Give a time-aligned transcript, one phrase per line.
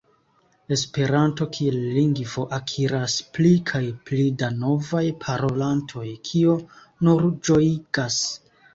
[0.75, 6.61] Esperanto kiel lingvo akiras pli kaj pli da novaj parolantoj, kio
[7.07, 8.23] nur ĝojigas.